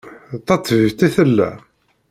D 0.37 0.39
taṭbibt 0.47 0.99
i 1.07 1.09
tella? 1.15 1.49